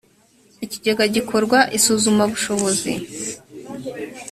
[0.65, 2.91] ikigega gikorerwa isuzumabushobozi